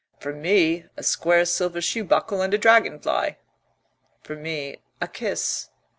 [0.19, 3.37] "For me, a square silver shoe buckle and a dragonfly"
[4.23, 5.69] "For me, a kiss.